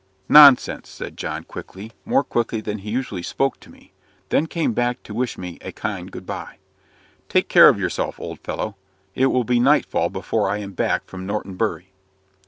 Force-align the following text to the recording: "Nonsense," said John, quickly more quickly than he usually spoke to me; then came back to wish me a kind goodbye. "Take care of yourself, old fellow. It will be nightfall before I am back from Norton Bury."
"Nonsense," 0.29 0.89
said 0.89 1.15
John, 1.15 1.43
quickly 1.43 1.91
more 2.05 2.23
quickly 2.23 2.59
than 2.59 2.79
he 2.79 2.89
usually 2.89 3.21
spoke 3.21 3.59
to 3.59 3.69
me; 3.69 3.93
then 4.29 4.47
came 4.47 4.73
back 4.73 5.03
to 5.03 5.13
wish 5.13 5.37
me 5.37 5.59
a 5.61 5.71
kind 5.71 6.11
goodbye. 6.11 6.57
"Take 7.29 7.47
care 7.49 7.69
of 7.69 7.77
yourself, 7.79 8.19
old 8.19 8.39
fellow. 8.39 8.77
It 9.13 9.27
will 9.27 9.43
be 9.43 9.59
nightfall 9.59 10.09
before 10.09 10.49
I 10.49 10.57
am 10.57 10.71
back 10.71 11.05
from 11.05 11.27
Norton 11.27 11.53
Bury." 11.53 11.91